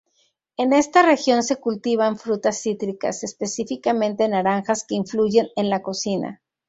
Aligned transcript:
En 0.57 0.73
esta 0.73 1.03
región 1.05 1.43
se 1.43 1.57
cultivan 1.57 2.17
frutas 2.17 2.59
cítricas, 2.59 3.23
específicamente 3.23 4.27
naranjas, 4.27 4.83
que 4.83 4.95
influyen 4.95 5.49
en 5.55 5.69
la 5.69 5.83
cocina. 5.83 6.41